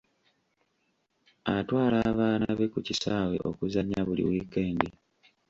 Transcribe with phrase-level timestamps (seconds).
[1.55, 4.87] Atwala abaana be ku kisaawe okuzannya buli wiikendi.